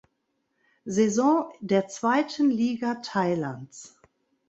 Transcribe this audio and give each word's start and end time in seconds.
Saison 0.87 1.51
der 1.61 1.87
zweiten 1.87 2.49
Liga 2.49 2.95
Thailands. 3.03 3.99